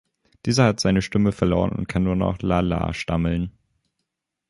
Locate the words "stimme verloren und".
1.03-1.87